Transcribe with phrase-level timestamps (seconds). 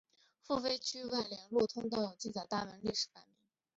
[0.41, 3.43] 付费区外联络通道有记载大门历史的铭版。